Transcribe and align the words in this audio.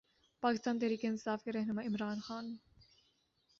پاکستان 0.43 0.79
تحریک 0.79 1.05
انصاف 1.05 1.43
کے 1.43 1.51
رہنما 1.51 1.81
عمران 1.81 2.19
خان 2.19 2.55